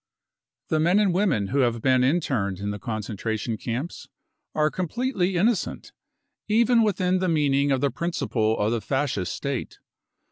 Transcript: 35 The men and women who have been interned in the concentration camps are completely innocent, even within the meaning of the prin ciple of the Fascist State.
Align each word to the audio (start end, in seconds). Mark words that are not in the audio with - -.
35 0.69 0.69
The 0.79 0.83
men 0.83 0.99
and 0.99 1.13
women 1.13 1.47
who 1.49 1.59
have 1.59 1.79
been 1.79 2.03
interned 2.03 2.57
in 2.57 2.71
the 2.71 2.79
concentration 2.79 3.55
camps 3.55 4.07
are 4.55 4.71
completely 4.71 5.35
innocent, 5.35 5.91
even 6.47 6.81
within 6.81 7.19
the 7.19 7.29
meaning 7.29 7.71
of 7.71 7.81
the 7.81 7.91
prin 7.91 8.09
ciple 8.09 8.57
of 8.57 8.71
the 8.71 8.81
Fascist 8.81 9.31
State. 9.35 9.77